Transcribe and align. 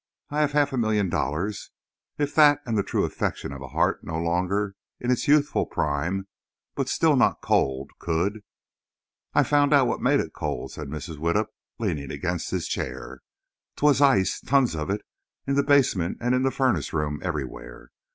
I 0.31 0.39
have 0.41 0.53
half 0.53 0.73
a 0.73 0.77
million 0.79 1.09
dollars. 1.09 1.69
If 2.17 2.33
that 2.33 2.59
and 2.65 2.75
the 2.75 2.81
true 2.81 3.03
affection 3.05 3.51
of 3.53 3.61
a 3.61 3.67
heart 3.67 4.03
no 4.03 4.17
longer 4.17 4.73
in 4.99 5.11
its 5.11 5.27
youthful 5.27 5.67
prime, 5.67 6.27
but 6.73 6.89
still 6.89 7.15
not 7.15 7.43
cold, 7.43 7.91
could—" 7.99 8.41
"I 9.35 9.43
found 9.43 9.73
out 9.75 9.85
what 9.85 10.01
made 10.01 10.19
it 10.19 10.33
cold," 10.33 10.71
said 10.71 10.87
Mrs. 10.87 11.19
Widdup, 11.19 11.49
leaning 11.77 12.09
against 12.11 12.49
his 12.49 12.67
chair. 12.67 13.21
"'Twas 13.75 14.01
ice—tons 14.01 14.73
of 14.75 14.89
it—in 14.89 15.53
the 15.53 15.61
basement 15.61 16.17
and 16.19 16.33
in 16.33 16.41
the 16.41 16.49
furnace 16.49 16.93
room, 16.93 17.19
everywhere. 17.23 17.91